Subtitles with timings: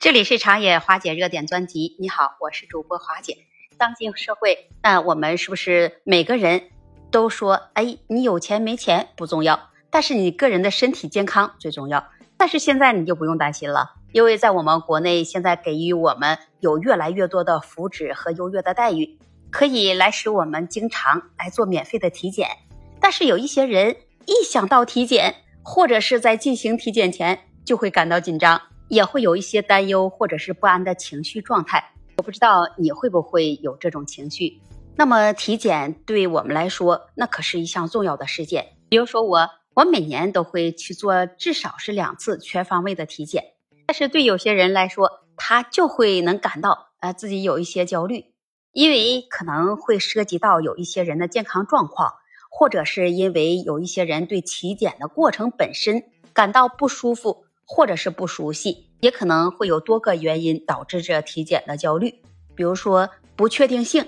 [0.00, 1.94] 这里是长野华姐热点专辑。
[1.98, 3.36] 你好，我是主播华姐。
[3.76, 6.70] 当今社会，那我们是不是每个人
[7.10, 12.08] 都说，哎，你有钱没钱不重要，但是你个人的身体健康最重要。
[12.38, 19.18] 但是现在你就不用担心了，因为在我们国内现在给予我们有越来越多的福祉和优越的待遇，
[19.50, 22.48] 可以来使我们经常来做免费的体检。
[23.02, 28.62] 但是有一些人一想到体检，或者是在进行体检前就会感到紧张。
[28.90, 34.60] 也会有一些担忧或者是不安的情绪状态，我不知道你会不会有这种情绪。
[34.96, 38.76] 那么体检对我们来说，那可是一项重要的事件。
[38.88, 43.54] 比如说我，我每年都会去做至少是两次全方位的体检。
[43.86, 48.24] 但是对有些人来说，他就会能感到呃自己有一些焦虑，
[48.72, 52.14] 因为可能会涉及到有一些人的健康状况，
[52.50, 56.02] 或者是因为有一些人对体检的过程本身
[56.34, 57.44] 感到不舒服。
[57.72, 62.12] 或者是不熟悉，也可能会有多个原因导致这体检的焦虑，
[62.56, 64.04] 比如说不确定性。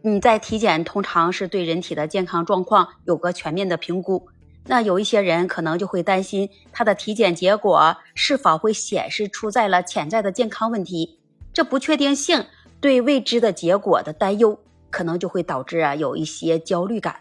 [0.00, 4.26] 你在体检通常是对人体的健康状况有个全面的评估，
[4.64, 11.18] 那有一些人可能就会担心他的体检结果是否会显示出在了潜在的健康问题。
[11.52, 12.46] 这不确定性
[12.80, 17.20] 对未知的结果的担忧，可能就会导致啊有一些焦虑感。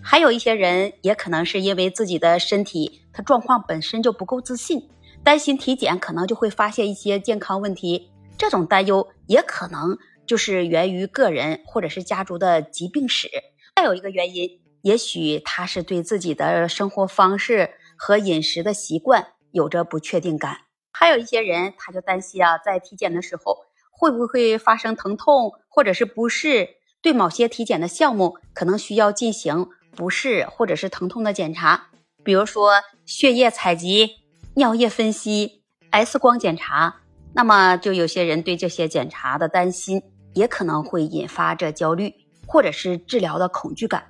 [0.00, 4.82] 还有一些人也可能是因为自己的身体他状况本身就不够自信。
[5.26, 13.28] 担心体检可能就会发现一些健康问题，这种担忧也可能就是源于个人或者是家族的疾病史。
[13.74, 14.48] 再有一个原因，
[14.82, 20.58] 也许他是对自己的生活方式和饮食的习惯有着不确定感。
[20.92, 26.68] 还有一些人，他就担心啊，在体检的时候会不会发生疼痛或者是不适，
[27.02, 31.88] 对某些体检的项目可能需要进行不适或者是疼痛的检查，
[32.22, 32.74] 比如说
[33.04, 34.24] 血液采集。
[34.58, 37.02] 尿液分析、X 光检查，
[37.34, 42.14] 那么就有些人对这些检查的担心，也可能会引发着焦虑，
[42.46, 44.02] 或者是治疗的恐惧感。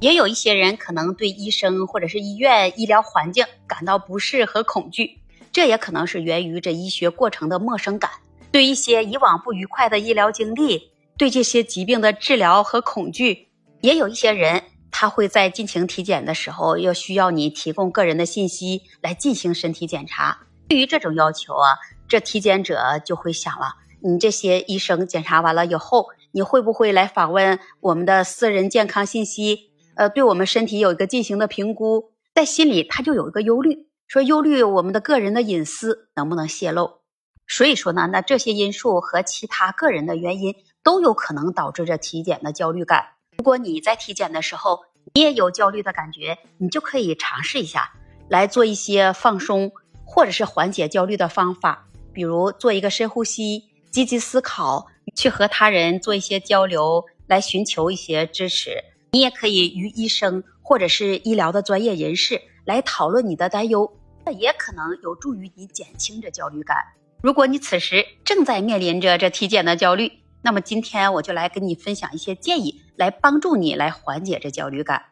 [0.00, 5.20] 也有一些人可能对医生或者是医院医疗环境感到不适和恐惧，
[5.50, 8.10] 这也可能是源于这医学过程的陌生感，
[8.52, 13.48] 对一些以往不愉快的医疗经历，对这些疾病的治疗和恐惧。
[13.80, 14.64] 也有一些人。
[14.96, 20.46] 他会在进行体检的时候，要需要你提供个人的信息来进行身体检查。
[20.68, 21.74] 对于这种要求啊，
[22.06, 29.72] 这体检者就会想了：你这些医生检查完了以后，你会不会来访问我们的私人健康信息？
[29.96, 37.00] 呃，对我们身体有一个进行的评估，在心里他就有一个忧虑，说忧虑我们的个人的隐私能不能泄露。
[37.48, 43.13] 所以说呢，那这些因素和其他个人的原因都有可能导致这体检的焦虑感。
[43.38, 44.80] 如果你在体检的时候，
[45.14, 47.92] 你也有焦虑的感觉，你就可以尝试一下，
[48.28, 49.72] 来做一些放松
[50.04, 58.82] 或者是缓解焦虑的方法，比如做一个深呼吸、积极思考，去和他人做一些交流，来寻求一些支持。
[59.12, 63.92] 你也可以与医生或者是医疗的专业人士来讨论你的担忧，
[64.24, 66.76] 这也可能有助于你减轻这焦虑感。
[67.22, 70.10] 如果你此时正在面临着这体检的焦虑，
[70.42, 75.04] 那么今天我就来跟你分享一些建议，来帮助你来缓解这焦虑感。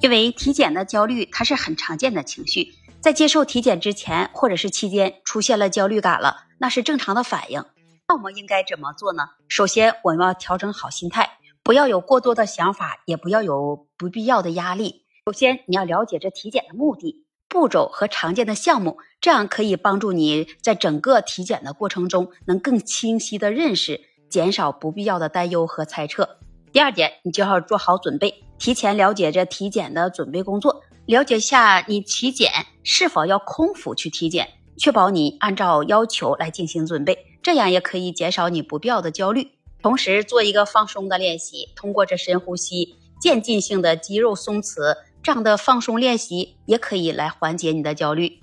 [0.00, 7.64] 因为体检的焦虑它是很常见的情绪，在接受体检之前或者是期间出现了焦虑感了，那是正常的反应。
[8.08, 9.22] 那我们应该怎么做呢？
[9.48, 15.04] 首先我们要调整好心态，不要有过多的想法，也不要有不必要的压力。
[15.26, 24.00] 首先你要了解这体检的目的、步骤和常见的项目，这样可以帮助你在整个体检的过程中能更清晰的认识。
[24.30, 26.38] 减少不必要的担忧和猜测。
[26.78, 32.52] 第二点，你就要做好准备，提前了解这体检的准备工作，了解下你体检
[32.84, 39.50] 是否要空腹去体检，确保你按照要求来进行准备，这样也可以减少你不必要的焦虑。
[39.82, 48.38] 同时，做一个放松的练习，通过这深呼吸、渐进性的肌肉松弛这样的放松练习，也可以来缓解你的焦虑，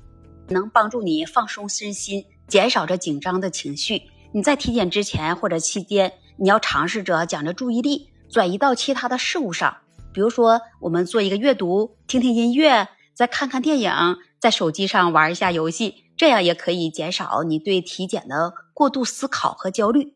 [0.50, 4.02] 能帮助你放松身心，减少这紧张的情绪。
[4.34, 9.78] 你在体检之前或者期间，你要尝试着将这注意力转移到其他的事物上，
[10.14, 13.92] 比如说我们做一个阅读、听听音乐、再看看电影，
[14.40, 20.16] 在手机上玩一下游戏，这样也可以减少你对体检的过度思考和焦虑。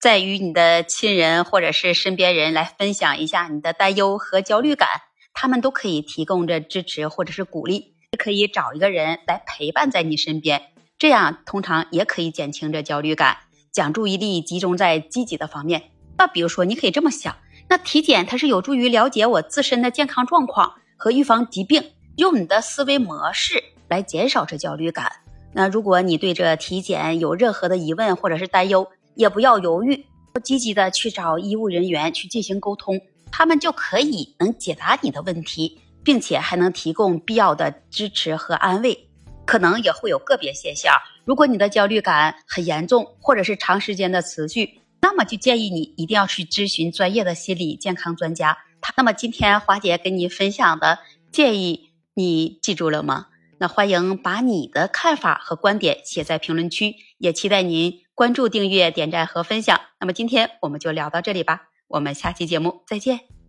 [0.00, 4.88] 再与你的亲人或者是身边人来分享一下你的担忧和焦虑感，
[5.34, 10.62] 他们都可以提供着支持或者是鼓励，可以找一个人来陪伴在你身边，
[10.98, 13.36] 这样通常也可以减轻这焦虑感。
[13.72, 15.90] 将注意力集中在积极的方面。
[16.20, 17.34] 那比如说，你可以这么想：
[17.66, 21.82] 那体检它是有助于了解我自身的健康状况和预防疾病，
[22.16, 25.10] 用你的思维模式来减少这焦虑感。
[25.54, 30.04] 那如果你对这体检有任何的疑问或者是担忧，也不要犹豫，
[30.44, 33.00] 积极的去找医务人员去进行沟通，
[33.32, 39.08] 他们就可以能解答你的问题，并且还能提供必要的支持和安慰。
[39.46, 40.94] 可能也会有个别现象，
[41.24, 48.58] 如果你的焦虑感很严重，或者是长时间的持续，那么就建议你一定要去咨询专业的心理健康专家。
[48.96, 50.98] 那么今天华姐跟你分享的
[51.32, 53.26] 建议，你记住了吗？
[53.58, 59.78] 那欢迎把你的看法和观点写在评论区，也期待您关注、订阅、点赞和分享。
[60.00, 63.39] 那么今天我们就聊到这里吧，我们下期节目再见。